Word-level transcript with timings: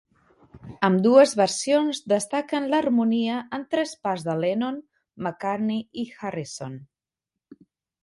Ambdues 0.87 1.33
versions 1.41 1.99
destaquen 2.13 2.65
l'harmonia 2.73 3.37
en 3.59 3.67
tres 3.75 3.93
parts 4.09 4.27
de 4.31 4.37
Lennon, 4.43 4.83
McCartney 5.29 5.87
i 6.07 6.11
Harrison. 6.19 6.85